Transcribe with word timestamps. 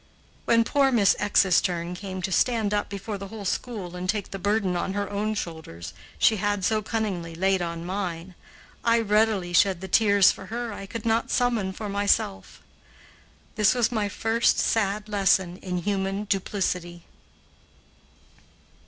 When 0.45 0.63
poor 0.63 0.91
Miss 0.91 1.15
's 1.19 1.61
turn 1.61 1.93
came 1.93 2.23
to 2.23 2.31
stand 2.31 2.73
up 2.73 2.89
before 2.89 3.19
the 3.19 3.27
whole 3.27 3.45
school 3.45 3.95
and 3.95 4.09
take 4.09 4.31
the 4.31 4.39
burden 4.39 4.75
on 4.75 4.93
her 4.93 5.07
own 5.07 5.35
shoulders 5.35 5.93
she 6.17 6.37
had 6.37 6.65
so 6.65 6.81
cunningly 6.81 7.35
laid 7.35 7.61
on 7.61 7.85
mine, 7.85 8.33
I 8.83 8.99
readily 8.99 9.53
shed 9.53 9.79
the 9.79 9.87
tears 9.87 10.31
for 10.31 10.47
her 10.47 10.73
I 10.73 10.87
could 10.87 11.05
not 11.05 11.29
summon 11.29 11.71
for 11.71 11.87
myself. 11.87 12.63
This 13.53 13.75
was 13.75 13.91
my 13.91 14.09
first 14.09 14.57
sad 14.57 15.07
lesson 15.07 15.57
in 15.57 15.77
human 15.83 16.23
duplicity. 16.23 17.03